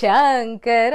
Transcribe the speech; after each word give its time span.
ശങ്കര. 0.00 0.94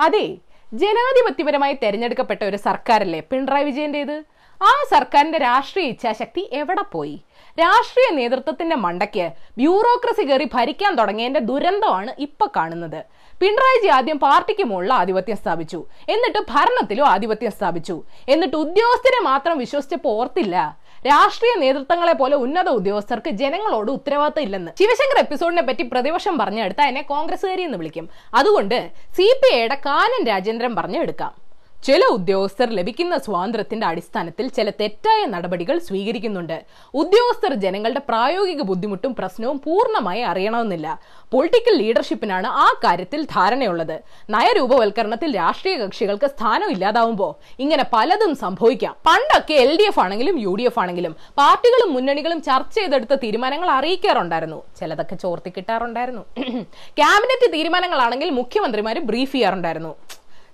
അതെ 0.00 0.36
ജനാധിപത്യപരമായി 0.74 1.78
തെരഞ്ഞെടുക്കപ്പെട്ട 1.82 2.44
ഒരു 2.44 2.56
സർക്കാരല്ലേ 2.56 3.20
പിണറായി 3.20 3.64
വിജയന്റേത്? 3.64 4.24
ആ 4.62 4.72
സർക്കാരിന്റെ 4.90 5.38
രാഷ്ട്രീയ 5.38 5.86
ഇച്ഛാശക്തി 5.86 6.50
എവിടെ 6.52 6.82
പോയി? 6.82 7.20
രാഷ്ട്രീയ 7.60 8.16
നേതൃത്വത്തിന്റെ 8.16 8.76
മണ്ടയ്ക്ക് 8.76 9.32
ബ്യൂറോക്രസി 9.56 10.22
കയറി 10.22 10.48
ഭരിക്കാൻ 10.54 10.94
തുടങ്ങിയതിന്റെ 10.94 11.40
ദുരന്തമാണ് 11.40 12.14
ഇപ്പൊ 12.18 12.46
കാണുന്നത്. 12.56 13.04
പിണറായിജി 13.40 13.88
ആദ്യം 13.88 14.18
പാർട്ടിക്ക് 14.18 14.64
മുകളിൽ 14.64 14.92
ആധിപത്യം 14.92 15.36
സ്ഥാപിച്ചു. 15.36 15.86
എന്നിട്ട് 16.08 16.38
ഭരണത്തിലും 16.38 17.06
ആധിപത്യം 17.06 17.50
സ്ഥാപിച്ചു. 17.50 18.02
എന്നിട്ട് 18.28 18.56
ഉദ്യോഗസ്ഥരെ 18.56 19.24
മാത്രം 19.24 19.58
വിശ്വസിച്ചപ്പോ 19.58 20.12
ഓർത്തില്ല. 20.20 20.77
രാഷ്ട്രീയ 21.06 21.54
നേതൃത്വങ്ങളെ 21.58 22.12
പോലെ 22.12 22.36
ഉന്നത 22.36 22.68
ഉദ്യോഗസ്ഥർക്ക് 22.68 23.30
ജനങ്ങളോട് 23.30 23.90
ഉത്തരവാദിത്തം 23.90 24.42
ഇല്ലെന്ന് 24.42 24.70
ശിവശങ്കർ 24.80 25.18
എപ്പിസോഡിനെ 25.18 25.62
പറ്റി 25.62 25.82
പ്രതിപക്ഷം 25.82 26.38
പറഞ്ഞെടുത്ത 26.38 26.80
എന്നെ 26.80 27.02
കോൺഗ്രസ്സുകാരി 27.02 27.62
എന്ന് 27.62 27.78
വിളിക്കും. 27.78 28.08
അതുകൊണ്ട് 28.34 28.90
സി 29.16 29.28
പി 29.42 29.54
ഐയുടെ 29.56 29.78
കാനൻ 29.86 30.26
രാജേന്ദ്രൻ 30.26 30.74
പറഞ്ഞെടുക്കാം. 30.76 31.47
ചില 31.86 32.02
ഉദ്യോഗസ്ഥർ 32.10 32.68
ലഭിക്കുന്ന 32.68 33.18
സ്വാതന്ത്ര്യത്തിന്റെ 33.18 33.86
അടിസ്ഥാനത്തിൽ 33.86 34.48
ചില 34.48 34.70
തെറ്റായ 34.80 35.20
നടപടികൾ 35.26 35.78
സ്വീകരിക്കുന്നുണ്ട്. 35.78 36.56
ഉദ്യോഗസ്ഥർ 36.94 37.54
ജനങ്ങളുടെ 37.64 38.00
പ്രായോഗിക 38.08 38.62
ബുദ്ധിമുട്ടും 38.62 39.14
പ്രശ്നവും 39.14 39.58
പൂർണമായി 39.66 40.20
അറിയണമെന്നില്ല. 40.20 40.88
പൊളിറ്റിക്കൽ 41.32 41.74
ലീഡർഷിപ്പിനാണ് 41.82 42.46
ആ 42.64 42.66
കാര്യത്തിൽ 42.84 43.24
ധാരണയുള്ളത്. 43.24 43.96
നയരൂപവൽക്കരണത്തിൽ 44.30 45.36
രാഷ്ട്രീയ 45.36 45.76
കക്ഷികൾക്ക് 45.76 46.26
സ്ഥാനം 46.26 46.70
ഇല്ലാതാവുമ്പോൾ 46.70 47.32
ഇങ്ങനെ 47.58 47.84
പലതും 47.94 48.34
സംഭവിക്കാം. 48.34 48.94
പണ്ടൊക്കെ 49.08 49.54
എൽ 49.54 49.72
ഡി 49.80 49.82
എഫ് 49.82 50.00
ആണെങ്കിലും 50.00 50.38
യു 50.40 50.54
ഡി 50.54 50.62
എഫ് 50.62 50.78
ആണെങ്കിലും 50.78 51.16
പാർട്ടികളും 51.40 51.92
മുന്നണികളും 51.94 52.42
ചർച്ച 52.42 52.74
ചെയ്തെടുത്ത 52.78 53.14
തീരുമാനങ്ങൾ 53.24 53.70
അറിയിക്കാറുണ്ടായിരുന്നു. 53.70 54.62
ചിലതൊക്കെ 54.80 55.14
ചോർത്തി 55.14 55.52
കിട്ടാറുണ്ടായിരുന്നു. 55.56 56.24
ക്യാബിനറ്റ് 57.00 57.52
തീരുമാനങ്ങളാണെങ്കിൽ 57.56 58.30
മുഖ്യമന്ത്രിമാര് 58.30 59.00
ബ്രീഫ് 59.10 59.32
ചെയ്യാറുണ്ടായിരുന്നു. 59.32 59.92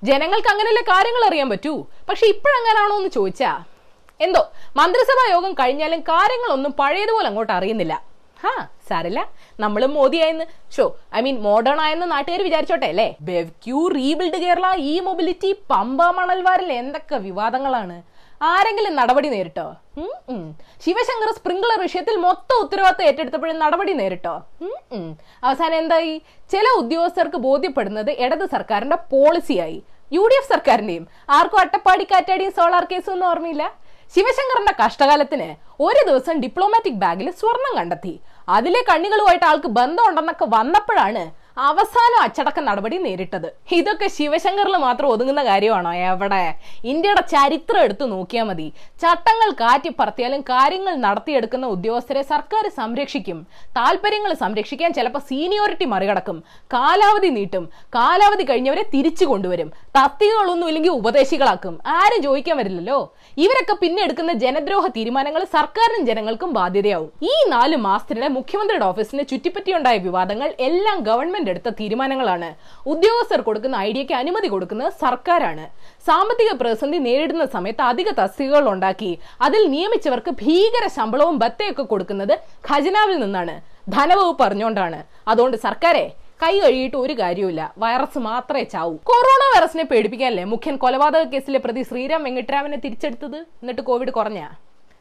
ജനങ്ങൾക്ക് 0.08 0.50
അങ്ങനെയല്ലേ 0.52 0.84
കാര്യങ്ങൾ 0.92 1.22
അറിയാൻ 1.28 1.48
പറ്റൂ. 1.52 1.74
പക്ഷെ 2.08 2.24
ഇപ്പോഴങ്ങനാണോ 2.32 2.94
എന്ന് 3.00 3.10
ചോദിച്ചാ 3.18 3.52
എന്തോ 4.24 4.42
മന്ത്രിസഭാ 4.78 5.24
യോഗം 5.34 5.52
കഴിഞ്ഞാലും 5.60 6.00
കാര്യങ്ങളൊന്നും 6.10 6.72
പഴയതുപോലെ 6.80 7.28
അങ്ങോട്ട് 7.30 7.54
അറിയുന്നില്ല. 7.58 7.94
ഹാ 8.42 8.52
സാരല്ല 8.88 9.20
നമ്മളും 9.62 9.92
മോദിയായെന്ന്. 9.98 10.46
ഷോ 10.74 10.84
ഐ 11.18 11.20
മീൻ 11.26 11.36
മോഡേൺ 11.46 11.78
ആയെന്ന് 11.84 12.06
നാട്ടുകാർ 12.14 12.40
വിചാരിച്ചോട്ടെ 12.46 12.88
അല്ലേ? 12.92 13.06
BevQ 13.28 13.78
rebuild 13.98 14.40
Kerala 14.42 14.66
e 14.90 14.94
mobility 15.06 15.50
Pamba 15.70 16.02
മണൽവാരിൽ 16.18 16.70
എന്തൊക്കെ 16.80 17.18
വിവാദങ്ങളാണ്? 17.28 17.96
ആരെങ്കിലും 18.50 18.94
നടപടി 19.00 19.28
നേരിട്ടോ. 19.34 19.66
ശിവശങ്കർ 20.84 21.30
സ്പ്രിംഗ്ലർ 21.38 21.78
വിഷയത്തിൽ 21.86 22.14
മൊത്തം 22.26 22.56
ഉത്തരവാദിത്തം 22.64 23.06
ഏറ്റെടുത്തപ്പോഴും 23.08 23.58
നടപടി 23.64 23.92
നേരിട്ടോ. 24.00 24.34
അവസാനം 25.46 25.76
എന്തായി? 25.82 26.14
ചില 26.52 26.66
ഉദ്യോഗസ്ഥർക്ക് 26.80 27.40
ബോധ്യപ്പെടുന്നത് 27.48 28.12
ഇടത് 28.24 28.46
സർക്കാരിന്റെ 28.54 28.98
പോളിസിയായി 29.12 29.78
യു 30.12 30.22
ഡി 30.30 30.36
എഫ് 30.40 30.50
സർക്കാരിന്റെയും 30.52 31.04
ആർക്കും 31.36 31.60
അട്ടപ്പാടി 31.62 32.04
കാറ്റാടിയും 32.12 32.52
സോളാർ 32.58 32.84
കേസും 32.90 33.12
ഒന്നും 33.14 33.28
ഓർമ്മയില്ല. 33.30 33.64
ശിവശങ്കറിന്റെ 34.14 34.74
കഷ്ടകാലത്തിന് 34.80 35.48
ഒരു 35.86 36.00
ദിവസം 36.08 36.34
ഡിപ്ലോമാറ്റിക് 36.44 37.00
ബാഗിൽ 37.04 37.28
സ്വർണം 37.40 37.72
കണ്ടെത്തി. 37.78 38.14
അതിലെ 38.56 38.80
കണ്ണികളുമായിട്ട് 38.90 39.46
ആൾക്ക് 39.50 39.70
ബന്ധമുണ്ടെന്നൊക്കെ 39.78 40.46
വന്നപ്പോഴാണ് 40.56 41.24
അവസാനം 41.56 42.20
അച്ചടക്ക 42.22 42.60
നടപടി 42.60 42.96
നേരിട്ടത്. 42.96 43.52
ഇതൊക്കെ 43.72 44.08
ശിവശങ്കറിൽ 44.08 44.76
മാത്രം 44.76 45.08
ഒതുങ്ങുന്ന 45.08 45.44
കാര്യമാണോ? 45.44 45.92
എവിടെ? 45.92 46.54
ഇന്ത്യയുടെ 46.84 47.20
ചരിത്രം 47.20 47.80
എടുത്തു 47.80 48.04
നോക്കിയാൽ 48.04 48.44
മതി. 48.44 48.72
ചട്ടങ്ങൾ 49.02 49.50
കാറ്റി 49.50 49.90
പറത്തിയാലും 49.98 50.40
കാര്യങ്ങൾ 50.40 50.94
നടത്തിയെടുക്കുന്ന 50.94 51.66
ഉദ്യോഗസ്ഥരെ 51.66 52.22
സർക്കാർ 52.22 52.68
സംരക്ഷിക്കും. 52.68 53.46
താല്പര്യങ്ങൾ 53.76 54.32
സംരക്ഷിക്കാൻ 54.32 54.92
ചിലപ്പോൾ 54.92 55.18
സീനിയോറിറ്റി 55.18 55.84
മറികടക്കും. 55.84 56.42
കാലാവധി 56.72 57.28
നീട്ടും. 57.28 57.66
കാലാവധി 57.94 58.44
കഴിഞ്ഞവരെ 58.50 58.84
തിരിച്ചു 58.94 59.24
കൊണ്ടുവരും. 59.24 59.72
തസ്തികകളൊന്നും 59.98 60.68
ഇല്ലെങ്കിൽ 60.68 60.90
ഉപദേശികളാക്കും. 60.90 61.78
ആരും 61.86 62.22
ചോദിക്കാൻ 62.22 62.56
വരില്ലല്ലോ. 62.56 63.14
ഇവരൊക്കെ 63.38 63.72
പിന്നെ 63.72 64.02
എടുക്കുന്ന 64.02 64.32
ജനദ്രോഹ 64.32 64.86
തീരുമാനങ്ങൾ 64.86 65.44
സർക്കാരിനും 65.44 66.06
ജനങ്ങൾക്കും 66.06 66.52
ബാധ്യതയാവും. 66.52 67.12
ഈ 67.22 67.48
നാല് 67.48 67.76
മാസത്തിനിടെ 67.76 68.28
മുഖ്യമന്ത്രിയുടെ 68.28 68.86
ഓഫീസിനെ 68.86 69.22
ചുറ്റിപ്പറ്റിയുണ്ടായ 69.22 69.96
വിവാദങ്ങൾ 69.98 70.54
എല്ലാം 70.60 71.02
ഗവൺമെന്റ് 71.02 71.43
എടുത്ത 71.52 71.68
തീരുമാനങ്ങളാണ്. 71.80 72.48
ഉദ്യോഗസ്ഥർ 72.92 73.40
കൊടുക്കുന്ന 73.48 73.76
ഐഡിയക്ക് 73.88 74.14
അനുമതി 74.22 74.48
കൊടുക്കുന്നത് 74.54 74.92
സർക്കാരാണ്. 75.04 75.64
സാമ്പത്തിക 76.08 76.50
പ്രതിസന്ധി 76.60 76.98
നേരിടുന്ന 77.06 77.46
സമയത്ത് 77.56 77.84
അധിക 77.90 78.10
തസ്തികകൾ 78.20 78.66
ഉണ്ടാക്കി 78.72 79.12
അതിൽ 79.46 79.62
നിയമിച്ചവർക്ക് 79.74 80.34
ഭീകര 80.42 80.86
ശമ്പളവും 80.96 81.38
ബത്തയൊക്കെ 81.44 81.86
കൊടുക്കുന്നത് 81.92 82.34
ഖജനാവിൽ 82.70 83.18
നിന്നാണ്. 83.24 83.56
ധനവകുപ്പ് 83.94 84.42
പറഞ്ഞുകൊണ്ടാണ് 84.44 85.00
അതുകൊണ്ട് 85.28 85.56
സർക്കാരെ 85.66 86.04
കൈ 86.42 86.54
കഴുകിയിട്ട് 86.60 86.96
ഒരു 87.04 87.14
കാര്യവുമില്ല. 87.20 87.62
വൈറസ് 87.82 88.20
മാത്രമേ 88.28 88.62
ചാവൂ. 88.72 88.94
കൊറോണ 89.10 89.42
വൈറസിനെ 89.52 89.84
പേടിപ്പിക്കാനല്ലേ 89.90 90.44
മുഖ്യൻ 90.52 90.76
കൊലപാതക 90.84 91.24
കേസിലെ 91.32 91.58
പ്രതി 91.64 91.82
ശ്രീരാം 91.90 92.22
വെങ്കിട്ടരാമനെ 92.26 92.78
തിരിച്ചെടുത്തത്? 92.84 93.38
എന്നിട്ട് 93.62 93.82
കോവിഡ് 93.90 94.12
കുറഞ്ഞ? 94.18 94.40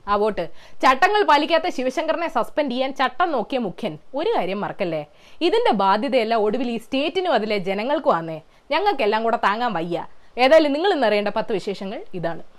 ആ 0.07 0.15
വോട്ട്. 0.15 0.49
ചട്ടങ്ങൾ 0.83 1.23
പാലിക്കാത്ത 1.23 1.69
ശിവശങ്കറിനെ 1.69 2.27
സസ്പെൻഡ് 2.27 2.71
ചെയ്യാൻ 2.71 2.95
ചട്ടം 2.95 3.31
നോക്കിയ 3.31 3.57
മുഖ്യൻ. 3.57 3.97
ഒരു 4.15 4.29
കാര്യം 4.37 4.61
മറക്കല്ലേ? 4.61 5.05
ഇതിന്റെ 5.41 5.71
ബാധ്യതയല്ല 5.71 6.35
ഒടുവിൽ 6.35 6.71
ഈ 6.71 6.77
സ്റ്റേറ്റിനും 6.77 7.33
അതിലെ 7.33 7.57
ജനങ്ങൾക്കും 7.57 8.15
ആന്നേ. 8.15 8.41
ഞങ്ങൾക്കെല്ലാം 8.71 9.23
കൂടെ 9.23 9.37
താങ്ങാൻ 9.37 9.73
വയ്യ. 9.73 10.05
ഏതായാലും 10.37 10.73
നിങ്ങൾ 10.73 10.93
ഇന്നറിയേണ്ട 10.93 11.27
പത്ത് 11.27 11.53
വിശേഷങ്ങൾ 11.53 12.05
ഇതാണ്. 12.13 12.52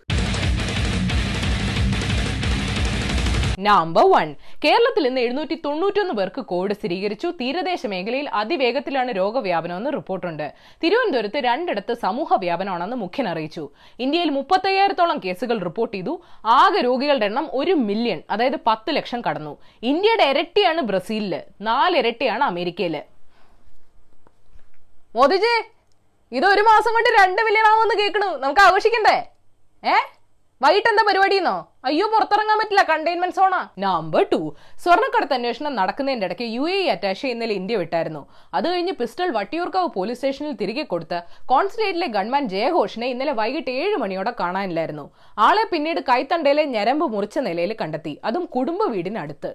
നമ്പർ 3.64 4.10
വൺ 4.10 4.34
കേരളത്തിൽ 4.64 5.06
ഇന്ന് 5.06 5.20
എഴുന്നൂറ്റി 5.20 5.54
തൊണ്ണൂറ്റൊന്ന് 5.64 6.14
പേർക്ക് 6.14 6.40
കോവിഡ് 6.40 6.72
സ്ഥിരീകരിച്ചു. 6.72 7.26
തീരദേശ 7.40 7.86
മേഖലയിൽ 7.86 8.28
അതിവേഗത്തിലാണ് 8.28 9.16
രോഗവ്യാപനമെന്ന് 9.16 9.92
റിപ്പോർട്ടുണ്ട്. 9.92 10.52
തിരുവനന്തപുരത്ത് 10.84 11.36
രണ്ടിടത്ത് 11.36 11.94
സമൂഹ 11.94 12.34
വ്യാപനമാണെന്ന് 12.34 12.96
മുഖ്യൻ 12.96 13.28
അറിയിച്ചു. 13.28 13.68
ഇന്ത്യയിൽ 14.00 14.30
മുപ്പത്തയ്യായിരത്തോളം 14.30 15.20
കേസുകൾ 15.24 15.58
റിപ്പോർട്ട് 15.58 15.96
ചെയ്തു. 15.96 16.22
ആകെ 16.46 16.80
രോഗികളുടെ 16.80 17.26
എണ്ണം 17.26 17.48
ഒരു 17.52 17.72
മില്യൺ 17.72 18.22
അതായത് 18.30 18.58
പത്ത് 18.66 18.96
ലക്ഷം 18.96 19.22
കടന്നു. 19.28 19.58
ഇന്ത്യയുടെ 19.82 20.24
ഇരട്ടിയാണ് 20.24 20.80
ബ്രസീലിൽ. 20.80 21.42
നാലിരട്ടിയാണ് 21.60 22.44
അമേരിക്കയിൽ. 22.44 23.02
മോദിജി 25.16 25.62
ഇത് 26.32 26.46
ഒരു 26.46 26.60
മാസം 26.60 26.92
കൊണ്ട് 26.92 27.22
രണ്ട് 27.22 27.42
മില്യൺ 27.42 27.66
ആവുമെന്ന് 27.66 27.94
കേൾക്കണു 27.94 28.38
നമുക്ക് 28.38 28.60
ആഘോഷിക്കണ്ടേ? 28.60 29.16
ഏ? 29.90 29.94
വൈകിട്ട് 30.62 30.88
എന്താ 30.88 31.04
പരിപാടിയെന്നോ? 31.08 31.73
അയ്യോ 31.88 32.06
പുറത്തിറങ്ങാൻ 32.12 32.56
പറ്റില്ല. 32.60 32.82
കണ്ടെയ്ൻമെന്റ് 32.90 33.36
സോണാ 33.38 33.58
നമ്പർ 33.84 34.22
ടു 34.32 34.38
സ്വർണക്കടത്ത് 34.82 35.34
അന്വേഷണം 35.36 35.72
നടക്കുന്നതിന്റെ 35.80 36.26
ഇടയ്ക്ക് 36.28 36.46
യു 36.56 36.64
എ 36.74 36.78
അറ്റാഷെ 36.92 37.26
ഇന്നലെ 37.32 37.54
ഇന്ത്യ 37.60 37.76
വിട്ടായിരുന്നു. 37.80 38.22
അത് 38.56 38.66
കഴിഞ്ഞ് 38.70 38.94
പിസ്റ്റൾ 39.00 39.28
വട്ടിയൂർക്കാവ് 39.38 39.90
പോലീസ് 39.96 40.18
സ്റ്റേഷനിൽ 40.20 40.54
തിരികെ 40.62 40.84
കൊടുത്ത് 40.92 41.18
കോൺസുലേറ്റിലെ 41.52 42.08
ഗൺമാൻ 42.16 42.46
ജയഘോഷിനെ 42.54 43.08
ഇന്നലെ 43.14 43.34
വൈകിട്ട് 43.40 43.74
ഏഴ് 43.82 43.96
മണിയോടെ 44.04 44.32
കാണാനില്ലായിരുന്നു. 44.40 45.06
ആളെ 45.48 45.66
പിന്നീട് 45.74 46.00
കൈത്തണ്ടയിലെ 46.10 46.64
ഞരമ്പ് 46.76 47.06
മുറിച്ച 47.16 47.38
നിലയിൽ 47.48 47.74
കണ്ടെത്തി. 47.82 48.14
അതും 48.24 48.46
കുടുംബ 48.56 48.82
വീടിനടുത്ത്. 48.94 49.52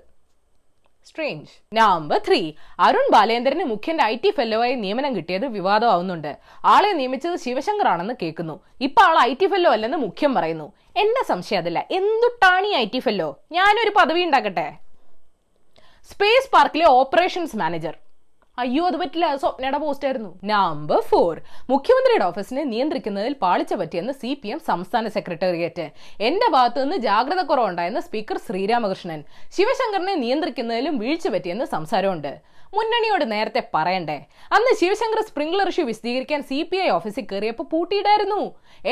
സ്ട്രേഞ്ച് 1.09 1.51
നമ്പർ 1.73 2.17
ത്രീ 2.27 2.51
അരുൺ 2.79 3.05
ബാലേന്ദ്രന് 3.13 3.63
മുഖ്യന്റെ 3.63 4.03
ഐ 4.03 4.15
ടി 4.23 4.29
ആയി 4.53 4.75
നിയമനം 4.75 5.15
കിട്ടിയത് 5.15 5.45
വിവാദമാവുന്നുണ്ട്. 5.45 6.37
ആളെ 6.65 6.91
നിയമിച്ചത് 6.93 7.35
ശിവശങ്കർ 7.35 7.87
ആണെന്ന് 7.87 8.13
കേൾക്കുന്നു. 8.21 8.55
ഇപ്പൊ 8.81 9.01
ആൾ 9.01 9.17
ഐ 9.19 9.33
ടി 9.33 9.47
ഫെല്ലോ 9.47 9.71
അല്ലെന്ന് 9.71 9.97
മുഖ്യം 9.97 10.33
പറയുന്നു. 10.33 10.67
എന്റെ 10.97 11.23
സംശയം? 11.27 11.59
അതല്ല. 11.59 11.79
എന്തുട്ടാണ് 11.91 12.67
ഈ 12.67 12.75
ഐ 12.75 12.85
ടി 12.93 12.99
ഫെല്ലോ? 12.99 13.29
ഞാനൊരു 13.51 13.93
പദവി 13.97 14.23
ഉണ്ടാക്കട്ടെ? 14.23 14.67
സ്പേസ് 16.11 16.51
പാർക്കിലെ 16.51 16.85
ഓപ്പറേഷൻസ് 16.99 17.57
മാനേജർ. 17.57 17.97
അയ്യോ 18.61 18.83
അത് 18.87 18.97
പറ്റില്ല. 18.97 19.27
സ്വപ്നയുടെ 19.35 19.79
പോസ്റ്റ് 19.83 20.07
ആയിരുന്നു. 20.07 20.29
നമ്പർ 20.43 21.01
ഫോർ 21.09 21.33
മുഖ്യമന്ത്രിയുടെ 21.69 22.25
ഓഫീസിനെ 22.25 22.63
നിയന്ത്രിക്കുന്നതിൽ 22.63 23.33
പാളിച്ച 23.43 23.73
പറ്റിയെന്ന് 23.73 24.13
സി 24.21 24.31
പി 24.43 24.49
എം 24.53 24.59
സംസ്ഥാന 24.67 25.07
സെക്രട്ടേറിയറ്റ് 25.07 25.85
എന്റെ 26.21 26.47
ഭാഗത്തു 26.55 26.79
നിന്ന് 26.79 26.97
ജാഗ്രത 27.07 27.41
കുറവുണ്ടായെന്ന് 27.41 28.01
സ്പീക്കർ 28.07 28.37
ശ്രീരാമകൃഷ്ണൻ. 28.47 29.23
ശിവശങ്കറിനെ 29.57 30.15
നിയന്ത്രിക്കുന്നതിലും 30.15 30.97
വീഴ്ച 30.97 31.27
പറ്റിയെന്ന് 31.27 31.65
സംസാരമുണ്ട്. 31.65 32.31
മുന്നണിയോട് 32.77 33.31
നേരത്തെ 33.31 33.61
പറയണ്ടേ? 33.73 34.17
അന്ന് 34.55 34.71
ശിവശങ്കർ 34.79 35.21
സ്പ്രിംഗ്ലർ 35.29 35.67
ഇഷ്യൂ 35.67 35.85
വിശദീകരിക്കാൻ 35.85 36.41
സി 36.49 36.57
പി 36.71 36.77
ഐ 36.77 36.89
ഓഫീസിൽ 36.97 37.25
കയറിയപ്പോൾ 37.31 37.63
പൂട്ടിയിടായിരുന്നു 37.63 38.41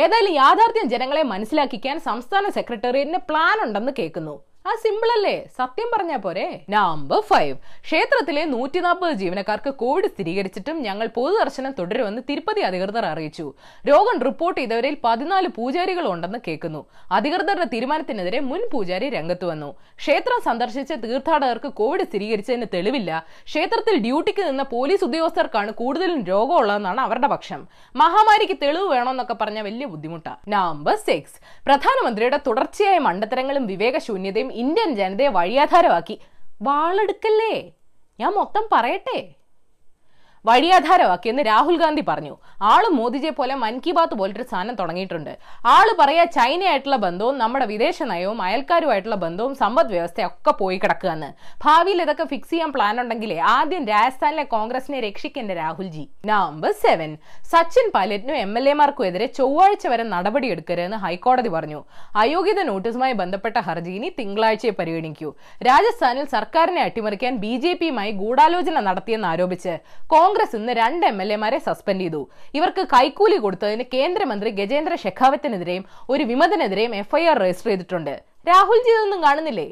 ഏതായാലും 0.04 0.34
യാഥാർത്ഥ്യം 0.42 0.90
ജനങ്ങളെ 0.94 1.24
മനസ്സിലാക്കിക്കാൻ 1.34 2.00
സംസ്ഥാന 2.00 2.50
സെക്രട്ടേറിയറ്റിന് 2.50 3.20
പ്ലാൻ 3.30 3.58
ഉണ്ടെന്ന് 3.68 3.92
കേൾക്കുന്നു. 4.00 4.36
ആ 4.68 4.72
സിമ്പിൾ 4.84 5.10
അല്ലേ? 5.16 5.36
സത്യം 5.58 5.90
പറഞ്ഞാ 5.94 6.16
പോരെ? 6.24 6.46
നമ്പർ 6.70 7.20
ഫൈവ് 7.30 7.54
ക്ഷേത്രത്തിലെ 7.86 8.46
നൂറ്റി 8.54 8.80
നാൽപ്പത് 8.86 9.14
ജീവനക്കാർക്ക് 9.22 9.72
കോവിഡ് 9.82 10.08
സ്ഥിരീകരിച്ചിട്ടും 10.14 10.78
ഞങ്ങൾ 10.88 11.08
പൊതുദർശനം 11.18 11.74
തുടരുമെന്ന് 11.80 12.22
തിരുപ്പതി 12.30 12.62
അധികൃതർ 12.70 13.06
അറിയിച്ചു. 13.06 13.46
രോഗം 13.90 14.18
റിപ്പോർട്ട് 14.28 14.58
ചെയ്തവരിൽ 14.62 14.96
പതിനാല് 15.04 15.50
പൂജാരികൾ 15.58 16.08
ഉണ്ടെന്ന് 16.14 16.40
കേൾക്കുന്നു. 16.48 16.82
അധികൃതരുടെ 17.12 17.68
തീരുമാനത്തിനെതിരെ 17.74 18.40
മുൻ 18.50 18.64
പൂജാരി 18.74 19.10
രംഗത്ത് 19.10 19.46
വന്നു. 19.52 19.70
ക്ഷേത്രം 20.02 20.42
സന്ദർശിച്ച 20.48 20.94
തീർത്ഥാടകർക്ക് 21.06 21.72
കോവിഡ് 21.80 22.08
സ്ഥിരീകരിച്ചതിന് 22.10 22.68
തെളിവില്ല. 22.74 23.12
ക്ഷേത്രത്തിൽ 23.52 23.98
ഡ്യൂട്ടിക്ക് 24.08 24.46
നിന്ന 24.50 24.66
പോലീസ് 24.76 25.06
ഉദ്യോഗസ്ഥർക്കാണ് 25.10 25.72
കൂടുതലും 25.84 26.22
രോഗമുള്ളതെന്നാണ് 26.32 27.02
അവരുടെ 27.08 27.28
പക്ഷം. 27.36 27.64
മഹാമാരിക്ക് 28.04 28.58
തെളിവ് 28.66 28.90
വേണമെന്നൊക്കെ 28.96 29.38
പറഞ്ഞ 29.44 29.60
വലിയ 29.70 29.86
ബുദ്ധിമുട്ടാണ് 29.94 30.40
നമ്പർ 30.58 30.98
സിക്സ് 31.08 31.40
പ്രധാനമന്ത്രിയുടെ 31.70 32.42
തുടർച്ചയായ 32.50 32.98
മണ്ടത്തരങ്ങളും 33.08 33.66
വിവേകശൂന്യതയും 33.74 34.52
ഇന്ത്യൻ 34.58 34.96
ജനതയെ 34.96 35.28
വഴിയാധാരമാക്കി. 35.28 36.22
വാളെടുക്കല്ലേ? 36.62 37.72
ഞാൻ 38.20 38.32
മൊത്തം 38.34 38.70
പറയട്ടെ? 38.72 39.34
വഴിയാധാരമാക്കിയെന്ന് 40.46 41.44
രാഹുൽ 41.44 41.78
ഗാന്ധി 41.82 42.04
പറഞ്ഞു. 42.08 42.34
ആൾ 42.72 42.84
മോദിജിയെ 42.98 43.32
പോലെ 43.40 43.56
മൻ 43.64 43.76
കി 43.86 43.92
ബാത്ത് 43.98 44.16
പോലൊരു 44.20 44.46
സാധനം 44.52 44.76
തുടങ്ങിയിട്ടുണ്ട്. 44.76 45.34
ആൾ 45.76 45.88
പറയാ 46.00 46.24
ചൈനയായിട്ടുള്ള 46.38 46.98
ബന്ധവും 47.06 47.38
നമ്മുടെ 47.38 47.66
വിദേശ 47.66 47.98
നയവും 48.12 48.42
അയൽക്കാരുമായിട്ടുള്ള 48.42 49.18
ബന്ധവും 49.26 49.56
സമ്പദ് 49.62 49.94
വ്യവസ്ഥയൊക്കെ 49.96 50.54
പോയി 50.62 50.78
കിടക്കുകയെന്ന് 50.84 51.30
ഭാവിയിൽ 51.66 52.02
ഇതൊക്കെ 52.02 52.26
ഫിക്സ് 52.32 52.52
ചെയ്യാൻ 52.52 52.72
പ്ലാൻ 52.76 53.02
ഉണ്ടെങ്കിലേ 53.04 53.38
ആദ്യം 53.56 53.84
രാജസ്ഥാനിലെ 53.94 54.46
കോൺഗ്രസിനെ 54.56 55.00
രക്ഷിക്കേണ്ട 55.08 55.52
രാഹുൽജി. 55.62 56.06
നമ്പർ 56.32 56.72
സെവൻ 56.84 57.12
സച്ചിൻ 57.52 57.88
പൈലറ്റിനും 57.96 58.38
എം 58.46 58.54
എൽ 58.58 58.70
എമാർക്കും 58.74 59.06
എതിരെ 59.10 59.26
ചൊവ്വാഴ്ച 59.40 59.88
വരെ 59.88 60.04
നടപടിയെടുക്കരുതെന്ന് 60.14 60.98
ഹൈക്കോടതി 61.06 61.50
പറഞ്ഞു. 61.58 61.80
അയോഗ്യത 62.24 62.62
നോട്ടീസുമായി 62.72 63.14
ബന്ധപ്പെട്ട 63.14 63.58
ഹർജി 63.68 63.92
ഇനി 63.98 64.10
തിങ്കളാഴ്ചയെ 64.20 64.74
പരിഗണിക്കൂ. 64.80 65.30
രാജസ്ഥാനിൽ 65.70 66.26
സർക്കാരിനെ 66.36 66.82
അട്ടിമറിക്കാൻ 66.88 67.36
ബി 67.44 67.54
ജെ 67.64 67.74
പിയുമായി 67.82 68.12
ഗൂഢാലോചന 68.22 68.80
നടത്തിയെന്ന് 68.90 69.28
ആരോപിച്ച് 69.34 69.74
ഇന്ന് 70.60 70.74
രണ്ട് 70.82 71.04
എം 71.12 71.18
എൽ 71.24 71.30
എമാരെ 71.36 71.60
സസ്പെൻഡ് 71.66 72.04
ചെയ്തു. 72.04 72.22
ഇവർക്ക് 72.58 72.84
കൈക്കൂലി 72.94 73.38
കൊടുത്തതിന് 73.44 73.84
കേന്ദ്രമന്ത്രി 73.96 74.50
ഗജേന്ദ്ര 74.60 74.94
ഷെഖാവത്തിനെതിരെയും 75.04 75.84
ഒരു 76.14 76.24
വിമതനെതിരെയും 76.32 76.94
എഫ്ഐആർ 77.02 77.38
രജിസ്റ്റർ 77.44 77.70
ചെയ്തിട്ടുണ്ട്. 77.72 78.16
രാഹുൽജി 78.50 78.90
ഇതൊന്നും 78.96 79.22
കാണുന്നില്ലേ? 79.28 79.68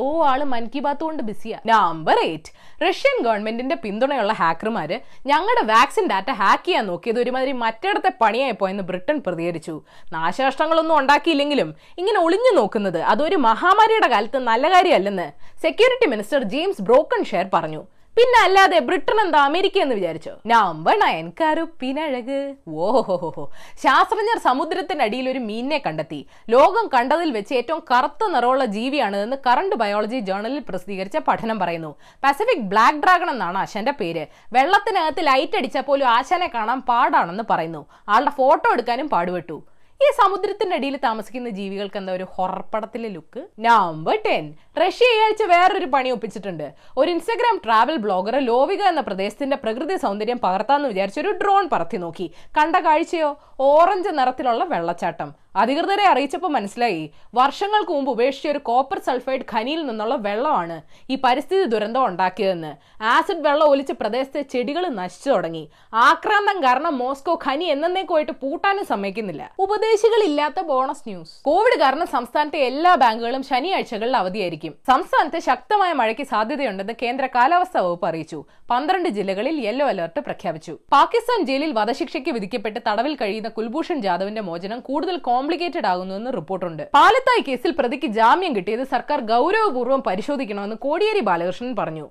ഓ 0.00 0.02
ആൾ 0.30 0.40
മൻ 0.50 0.64
കി 0.72 0.80
ബാത്ത് 0.84 1.02
കൊണ്ട് 1.04 1.22
ബിസിയാ. 1.28 1.58
നമ്പർ 1.70 2.18
എയ്റ്റ് 2.26 2.50
റഷ്യൻ 2.84 3.16
ഗവൺമെന്റിന്റെ 3.26 3.76
പിന്തുണയുള്ള 3.84 4.32
ഹാക്കർമാര് 4.40 4.96
ഞങ്ങളുടെ 5.30 5.62
വാക്സിൻ 5.70 6.04
ഡാറ്റ 6.12 6.30
ഹാക്ക് 6.42 6.64
ചെയ്യാൻ 6.66 6.84
നോക്കിയത് 6.90 7.18
ഒരുമാതിരി 7.22 7.54
മറ്റിടത്തെ 7.62 8.12
പണിയായി 8.20 8.56
പോയെന്ന് 8.60 8.84
ബ്രിട്ടൻ 8.90 9.16
പ്രതികരിച്ചു. 9.26 9.74
നാശനഷ്ടങ്ങളൊന്നും 10.16 10.96
ഉണ്ടാക്കിയില്ലെങ്കിലും 11.00 11.70
ഇങ്ങനെ 12.02 12.20
ഒളിഞ്ഞു 12.26 12.52
നോക്കുന്നത് 12.60 13.00
അതൊരു 13.14 13.38
മഹാമാരിയുടെ 13.48 14.10
കാലത്ത് 14.14 14.40
നല്ല 14.50 14.70
കാര്യമല്ലെന്ന് 14.74 15.28
security 15.64 16.08
minister 16.14 16.42
James 16.54 16.84
broken 16.90 17.24
share 17.32 17.48
പറഞ്ഞു. 17.56 17.82
പിന്നെ 18.16 18.44
അല്ലാതെ 18.44 18.78
ബ്രിട്ടൻ 18.78 19.20
എന്താ 19.20 19.44
അമേരിക്ക 19.44 19.78
എന്ന് 19.78 19.94
വിചാരിച്ചോ? 19.94 20.32
നമ്പർ 20.46 20.98
നയൻ 20.98 21.32
കറുപ്പിനഴക്. 21.40 22.54
ഓഹോ 22.68 23.50
ശാസ്ത്രജ്ഞർ 23.84 24.38
സമുദ്രത്തിന്റെ 24.38 25.04
അടിയിൽ 25.04 25.28
ഒരു 25.28 25.38
മീനിനെ 25.38 25.82
കണ്ടെത്തി. 25.86 26.28
ലോകം 26.50 26.90
കണ്ടതിൽ 26.94 27.30
വെച്ച് 27.30 27.54
ഏറ്റവും 27.54 27.82
കറുത്ത 27.90 28.28
നിറമുള്ള 28.28 28.64
ജീവിയാണിതെന്ന് 28.64 29.36
കറണ്ട് 29.46 29.76
ബയോളജി 29.76 30.20
ജേർണലിൽ 30.20 30.62
പ്രസിദ്ധീകരിച്ച 30.68 31.16
പഠനം 31.16 31.58
പറയുന്നു. 31.58 31.94
പസഫിക് 32.24 32.62
ബ്ലാക്ക് 32.62 32.98
ഡ്രാഗൺ 32.98 33.30
എന്നാണ് 33.30 33.58
ആശാന്റെ 33.58 33.92
പേര്. 33.92 34.26
വെള്ളത്തിനകത്ത് 34.52 35.26
ലൈറ്റ് 35.26 35.56
അടിച്ചാൽ 35.56 35.82
പോലും 35.82 36.06
ആശാനെ 36.06 36.50
കാണാൻ 36.54 36.80
പാടാണെന്ന് 36.80 37.44
പറയുന്നു. 37.50 37.86
ആളുടെ 38.08 38.30
ഫോട്ടോ 38.30 38.72
എടുക്കാനും 38.72 39.08
പാടുപെട്ടു. 39.08 39.62
ഈ 40.04 40.08
സമുദ്രത്തിന്റെ 40.16 40.76
അടിയിൽ 40.76 40.96
താമസിക്കുന്ന 40.96 41.48
ജീവികൾക്ക് 41.48 41.96
എന്താ 41.96 42.12
ഒരു 42.12 42.26
ഹൊറപ്പടത്തിലെ 42.34 43.08
ലുക്ക് 43.08 43.40
നമ്പർ 43.60 44.18
ടെൻ 44.26 44.44
റഷ്യ 44.78 45.08
ഈ 45.16 45.18
ആഴ്ച 45.20 45.42
വേറൊരു 45.42 45.84
പണി 45.84 46.10
ഒപ്പിച്ചിട്ടുണ്ട്. 46.10 46.72
ഒരു 46.96 47.10
ഇൻസ്റ്റഗ്രാം 47.10 47.60
ട്രാവൽ 47.64 47.96
ബ്ലോഗർ 47.96 48.36
ലോവിക 48.38 48.82
എന്ന 48.82 49.00
പ്രദേശത്തിന്റെ 49.00 49.56
പ്രകൃതി 49.56 49.96
സൗന്ദര്യം 49.96 50.40
പകർത്താന്ന് 50.44 50.88
വിചാരിച്ച 50.88 51.20
ഒരു 51.20 51.32
ഡ്രോൺ 51.42 51.68
പറത്തി 51.72 51.96
നോക്കി. 51.96 52.34
കണ്ട 52.58 52.76
കാഴ്ചയോ? 52.76 53.30
ഓറഞ്ച് 53.60 54.08
നിറത്തിലുള്ള 54.08 54.64
വെള്ളച്ചാട്ടം. 54.64 55.34
അധികൃതരെ 55.56 56.06
അറിയിച്ചപ്പോൾ 56.06 56.48
മനസ്സിലായി. 56.48 57.10
വർഷങ്ങൾക്ക് 57.34 57.92
മുമ്പ് 57.92 58.10
ഉപേക്ഷിച്ച 58.10 58.48
ഒരു 58.48 58.58
കോപ്പർ 58.58 58.98
സൾഫൈഡ് 58.98 59.40
ഖനിയിൽ 59.52 59.86
നിന്നുള്ള 59.86 60.14
വെള്ളമാണ് 60.14 60.82
ഈ 61.10 61.18
പരിസ്ഥിതി 61.24 61.64
ദുരന്തം 61.64 62.06
ഉണ്ടാക്കിയതെന്ന്. 62.06 63.02
ആസിഡ് 63.02 63.48
വെള്ളം 63.48 63.68
ഒലിച്ച 63.68 63.92
പ്രദേശത്തെ 63.92 64.42
ചെടികൾ 64.42 64.88
നശിച്ചു 64.88 65.30
തുടങ്ങി. 65.30 65.70
ആക്രാന്തം 65.94 66.62
കാരണം 66.64 66.98
മോസ്കോ 66.98 67.38
ഖനി 67.46 67.64
എന്നേക്കുമായിട്ട് 67.64 68.32
പൂട്ടാനും 68.32 68.84
സമ്മതിക്കുന്നില്ല. 68.84 69.52
ഉപദേശികളില്ലാത്ത 69.58 70.60
ബോണസ് 70.60 71.08
ന്യൂസ്. 71.08 71.42
കോവിഡ് 71.42 71.80
കാരണം 71.80 72.06
സംസ്ഥാനത്തെ 72.06 72.58
എല്ലാ 72.58 72.94
ബാങ്കുകളും 72.94 73.42
ശനിയാഴ്ചകളിൽ 73.42 74.16
അവധിയായിരിക്കും. 74.16 74.74
സംസ്ഥാനത്ത് 74.88 75.38
ശക്തമായ 75.38 75.92
മഴയ്ക്ക് 75.92 76.22
സാധ്യതയുണ്ടെന്ന് 76.22 76.92
കേന്ദ്ര 77.02 77.26
കാലാവസ്ഥാ 77.26 77.80
വകുപ്പ് 77.80 78.06
അറിയിച്ചു. 78.06 78.44
പന്ത്രണ്ട് 78.70 79.08
ജില്ലകളിൽ 79.08 79.66
യെല്ലോ 79.66 79.86
അലർട്ട് 79.86 80.20
പ്രഖ്യാപിച്ചു. 80.20 80.78
പാകിസ്ഥാൻ 80.92 81.46
ജയിലിൽ 81.46 81.72
വധശിക്ഷയ്ക്ക് 81.72 82.30
വിധിക്കപ്പെട്ട് 82.30 82.80
തടവിൽ 82.88 83.16
കഴിയുന്ന 83.16 83.48
കുൽഭൂഷൺ 83.48 84.02
ജാദവിന്റെ 84.02 84.40
മോചനം 84.40 84.80
കൂടുതൽ 84.80 85.18
കോംപ്ലിക്കേറ്റഡ് 85.40 85.88
ആകുന്നുവെന്ന് 85.90 86.30
റിപ്പോർട്ടുണ്ട്. 86.38 86.82
പാലത്തായി 86.96 87.42
കേസിൽ 87.48 87.70
പ്രതിക്ക് 87.80 88.08
ജാമ്യം 88.16 88.52
കിട്ടിയത് 88.56 88.82
സർക്കാർ 88.94 89.18
ഗൗരവപൂർവം 89.34 90.00
പരിശോധിക്കണമെന്ന് 90.08 90.76
കോടിയേരി 90.86 91.22
ബാലകൃഷ്ണൻ 91.28 91.70
പറഞ്ഞു. 91.78 92.06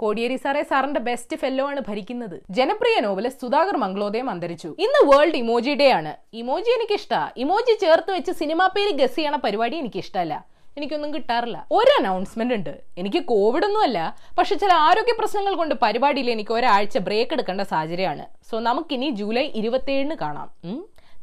കോടിയേരി 0.00 0.36
സാറേ 0.42 0.62
സാറിന്റെ 0.70 1.00
ബെസ്റ്റ് 1.06 1.36
ഫെല്ലോ 1.42 1.64
ആണ് 1.70 1.80
ഭരിക്കുന്നത്. 1.86 2.34
ജനപ്രിയ 2.56 2.96
നോവലിസ്റ്റ് 3.04 3.44
സുധാകർ 3.44 3.76
മംഗളോദയം 3.84 4.26
അന്തരിച്ചു. 4.32 4.70
ഇന്ന് 4.84 5.00
വേൾഡ് 5.10 5.38
ഇമോജി 5.42 5.74
ഡേ 5.80 5.86
ആണ്. 5.98 6.12
ഇമോജി 6.40 6.70
എനിക്ക് 6.76 6.96
ഇഷ്ടാ 7.00 7.20
ഇമോജി 7.44 7.74
ചേർത്ത് 7.84 8.10
വെച്ച് 8.16 8.34
സിനിമാ 8.40 8.66
പേര് 8.74 8.92
ഗസ് 9.00 9.16
ചെയ്യണ 9.18 9.38
പരിപാടി 9.46 9.78
എനിക്ക് 9.84 10.00
ഇഷ്ടമല്ല 10.04 10.34
എനിക്കൊന്നും 10.78 11.10
കിട്ടാറില്ല. 11.14 11.58
ഒരു 11.78 11.92
അനൗൺസ്മെന്റ് 12.00 12.56
ഉണ്ട്. 12.58 12.74
എനിക്ക് 13.02 13.22
കോവിഡ് 13.32 13.66
ഒന്നുമല്ല 13.68 13.98
പക്ഷെ 14.40 14.56
ചില 14.64 14.72
ആരോഗ്യ 14.88 15.14
പ്രശ്നങ്ങൾ 15.20 15.54
കൊണ്ട് 15.60 15.74
പരിപാടിയിൽ 15.86 16.28
എനിക്ക് 16.34 16.54
ഒരാഴ്ച 16.58 16.98
ബ്രേക്ക് 17.08 17.34
എടുക്കേണ്ട 17.38 17.62
സാഹചര്യമാണ്. 17.72 18.26
സോ 18.50 18.60
നമുക്കിനി 18.68 19.08
ജൂലൈ 19.22 19.46
ഇരുപത്തിയേഴിന് 19.62 20.18
കാണാം. 20.24 20.50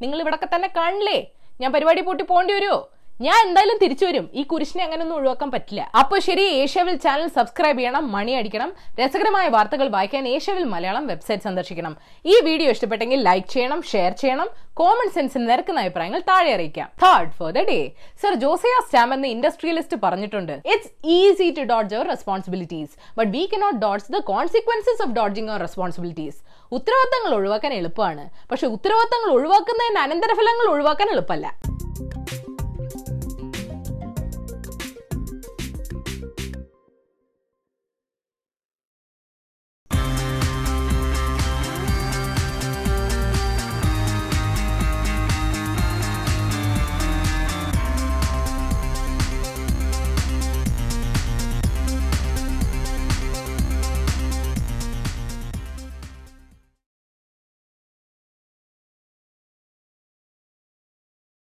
നിങ്ങൾ 0.02 0.18
ഇവിടൊക്കെ 0.22 0.48
തന്നെ 0.54 0.70
കാണില്ലേ? 0.78 1.20
ഞാൻ 1.60 1.70
പരിപാടി 1.74 2.02
പൂട്ടി 2.02 2.24
പോകേണ്ടി 2.24 2.54
വരുമോ 2.54 2.80
ഞാൻ 3.22 3.40
എന്തായാലും 3.48 3.78
തിരിച്ചു 3.82 4.06
വരും. 4.06 4.26
ഈ 4.40 4.44
കുരിശിനെ 4.52 4.84
അങ്ങനെയൊന്നും 4.84 5.18
ഒഴിവാക്കാൻ 5.18 5.50
പറ്റില്ല. 5.52 5.82
അപ്പോൾ 6.00 6.20
ശരി 6.28 6.46
ഏഷ്യവിൽ 6.62 6.96
ചാനൽ 7.04 7.28
സബ്സ്ക്രൈബ് 7.36 7.80
ചെയ്യണം 7.80 8.06
മണി 8.16 8.34
അടിക്കണം 8.40 8.70
രസകരമായ 9.00 9.48
വാർത്തകൾ 9.56 9.88
വായിക്കാൻ 9.96 10.24
ഏഷ്യവിൽ 10.28 10.66
മലയാളം 10.72 11.04
വെബ്സൈറ്റ് 11.12 11.46
സന്ദർശിക്കണം. 11.48 11.94
ഈ 12.26 12.36
വീഡിയോ 12.48 12.70
ഇഷ്ടപ്പെട്ടെങ്കിൽ 12.76 13.20
ലൈക്ക് 13.28 13.48
ചെയ്യണം 13.56 13.82
ഷെയർ 13.92 14.12
ചെയ്യണം 14.22 14.50
കോമൺ 14.80 15.10
സെൻസിന് 15.16 15.46
നിരക്കുന്ന 15.50 15.84
അഭിപ്രായങ്ങൾ 15.84 16.22
താഴെ 16.30 16.52
അറിയിക്കാം. 16.56 16.88
Third 17.04 17.34
for 17.40 17.50
the 17.58 17.64
day 17.70 17.78
sir 18.24 18.34
Josiah 18.46 18.80
Stamp 18.88 19.14
എന്ന 19.16 19.28
ഇൻഡസ്ട്രിയലിസ്റ്റ് 19.36 20.00
പറഞ്ഞിട്ടുണ്ട് 20.06 20.54
it's 20.74 20.92
easy 21.18 21.50
to 21.60 21.66
dodge 21.74 21.96
our 21.98 22.08
responsibilities 22.14 22.94
but 23.20 23.32
we 23.38 23.44
cannot 23.54 23.80
dodge 23.86 24.12
the 24.18 24.22
consequences 24.32 25.02
of 25.06 25.14
dodging 25.20 25.52
our 25.54 25.62
responsibilities 25.68 26.40
ഉത്തരവാദിത്തങ്ങൾ 26.72 27.34
ഒഴിവാക്കാൻ 27.40 27.74
എളുപ്പമാണ് 27.82 28.26
പക്ഷെ 28.52 28.68
ഉത്തരവാദിത്തങ്ങൾ 28.76 29.32
ഒഴിവാക്കുന്നതിന് 29.38 30.02
അനന്തരഫലങ്ങൾ 30.06 30.68
ഒഴിവാക്കാൻ 30.74 31.10
എളുപ്പമല്ല. 31.16 31.48